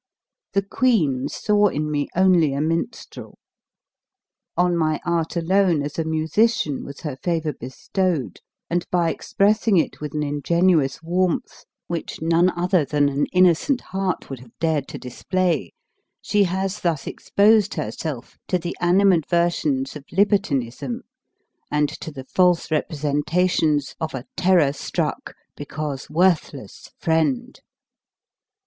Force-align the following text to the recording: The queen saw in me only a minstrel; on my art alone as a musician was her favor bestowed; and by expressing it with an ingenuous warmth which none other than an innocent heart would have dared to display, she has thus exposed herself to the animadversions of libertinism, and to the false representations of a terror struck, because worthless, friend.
The 0.53 0.63
queen 0.63 1.27
saw 1.27 1.67
in 1.67 1.91
me 1.91 2.07
only 2.15 2.55
a 2.55 2.59
minstrel; 2.61 3.37
on 4.57 4.75
my 4.75 4.99
art 5.05 5.35
alone 5.35 5.83
as 5.83 5.99
a 5.99 6.03
musician 6.03 6.83
was 6.83 7.01
her 7.01 7.15
favor 7.17 7.53
bestowed; 7.53 8.39
and 8.67 8.83
by 8.89 9.11
expressing 9.11 9.77
it 9.77 10.01
with 10.01 10.15
an 10.15 10.23
ingenuous 10.23 11.03
warmth 11.03 11.65
which 11.85 12.19
none 12.19 12.49
other 12.59 12.83
than 12.83 13.09
an 13.09 13.27
innocent 13.31 13.81
heart 13.81 14.27
would 14.27 14.39
have 14.39 14.57
dared 14.59 14.87
to 14.87 14.97
display, 14.97 15.71
she 16.19 16.45
has 16.45 16.79
thus 16.79 17.05
exposed 17.05 17.75
herself 17.75 18.39
to 18.47 18.57
the 18.57 18.75
animadversions 18.81 19.95
of 19.95 20.03
libertinism, 20.11 21.03
and 21.69 21.89
to 21.89 22.11
the 22.11 22.25
false 22.25 22.71
representations 22.71 23.93
of 23.99 24.15
a 24.15 24.25
terror 24.35 24.73
struck, 24.73 25.35
because 25.55 26.09
worthless, 26.09 26.89
friend. 26.97 27.59